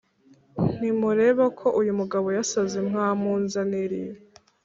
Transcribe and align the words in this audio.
ntimureba 0.75 1.45
ko 1.59 1.67
uyu 1.79 1.91
mugabo 1.99 2.27
yasaze 2.37 2.77
Mwamunzaniriye 2.87 4.11